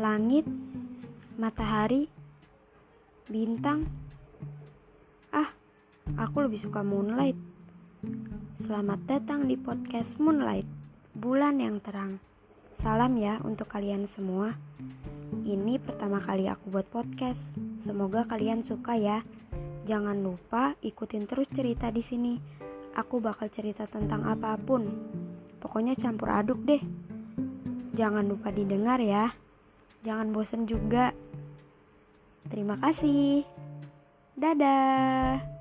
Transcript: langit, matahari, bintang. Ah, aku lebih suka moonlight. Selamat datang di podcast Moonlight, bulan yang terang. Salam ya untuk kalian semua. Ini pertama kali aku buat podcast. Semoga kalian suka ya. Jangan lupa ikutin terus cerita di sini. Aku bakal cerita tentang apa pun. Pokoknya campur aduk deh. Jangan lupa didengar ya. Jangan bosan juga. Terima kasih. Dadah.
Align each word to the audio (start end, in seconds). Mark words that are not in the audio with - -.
langit, 0.00 0.48
matahari, 1.36 2.08
bintang. 3.28 3.84
Ah, 5.28 5.52
aku 6.16 6.48
lebih 6.48 6.56
suka 6.56 6.80
moonlight. 6.80 7.36
Selamat 8.64 8.96
datang 9.04 9.44
di 9.44 9.60
podcast 9.60 10.16
Moonlight, 10.16 10.64
bulan 11.12 11.60
yang 11.60 11.84
terang. 11.84 12.16
Salam 12.80 13.20
ya 13.20 13.44
untuk 13.44 13.68
kalian 13.68 14.08
semua. 14.08 14.56
Ini 15.44 15.76
pertama 15.84 16.16
kali 16.24 16.48
aku 16.48 16.72
buat 16.72 16.88
podcast. 16.88 17.52
Semoga 17.84 18.24
kalian 18.24 18.64
suka 18.64 18.96
ya. 18.96 19.20
Jangan 19.84 20.16
lupa 20.24 20.80
ikutin 20.80 21.28
terus 21.28 21.52
cerita 21.52 21.92
di 21.92 22.00
sini. 22.00 22.40
Aku 22.96 23.20
bakal 23.20 23.52
cerita 23.52 23.84
tentang 23.84 24.24
apa 24.24 24.56
pun. 24.56 24.88
Pokoknya 25.60 25.92
campur 25.92 26.32
aduk 26.32 26.64
deh. 26.64 26.80
Jangan 27.92 28.24
lupa 28.24 28.48
didengar 28.48 28.96
ya. 28.96 29.49
Jangan 30.00 30.32
bosan 30.32 30.64
juga. 30.64 31.12
Terima 32.48 32.80
kasih. 32.80 33.44
Dadah. 34.40 35.59